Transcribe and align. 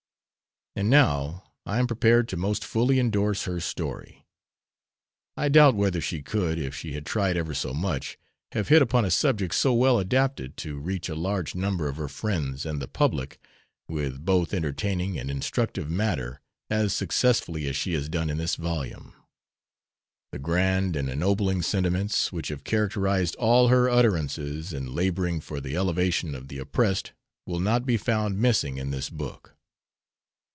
And 0.73 0.89
now 0.89 1.51
I 1.65 1.79
am 1.79 1.85
prepared 1.85 2.29
to 2.29 2.37
most 2.37 2.63
fully 2.63 2.97
indorse 2.97 3.43
her 3.43 3.59
story. 3.59 4.25
I 5.35 5.49
doubt 5.49 5.75
whether 5.75 5.99
she 5.99 6.21
could, 6.21 6.57
if 6.57 6.73
she 6.73 6.93
had 6.93 7.05
tried 7.05 7.35
ever 7.35 7.53
so 7.53 7.73
much, 7.73 8.17
have 8.53 8.69
hit 8.69 8.81
upon 8.81 9.03
a 9.03 9.11
subject 9.11 9.53
so 9.53 9.73
well 9.73 9.99
adapted 9.99 10.55
to 10.57 10.79
reach 10.79 11.09
a 11.09 11.13
large 11.13 11.55
number 11.55 11.89
of 11.89 11.97
her 11.97 12.07
friends 12.07 12.65
and 12.65 12.81
the 12.81 12.87
public 12.87 13.37
with 13.89 14.23
both 14.23 14.53
entertaining 14.53 15.19
and 15.19 15.29
instructive 15.29 15.89
matter 15.91 16.39
as 16.69 16.93
successfully 16.93 17.67
as 17.67 17.75
she 17.75 17.91
has 17.91 18.07
done 18.07 18.29
in 18.29 18.37
this 18.37 18.55
volume. 18.55 19.13
The 20.31 20.39
grand 20.39 20.95
and 20.95 21.09
ennobling 21.09 21.63
sentiments 21.63 22.31
which 22.31 22.47
have 22.47 22.63
characterized 22.63 23.35
all 23.35 23.67
her 23.67 23.89
utterances 23.89 24.71
in 24.71 24.95
laboring 24.95 25.41
for 25.41 25.59
the 25.59 25.75
elevation 25.75 26.33
of 26.33 26.47
the 26.47 26.59
oppressed 26.59 27.11
will 27.45 27.59
not 27.59 27.85
be 27.85 27.97
found 27.97 28.39
missing 28.39 28.77
in 28.77 28.91
this 28.91 29.09
book. 29.09 29.57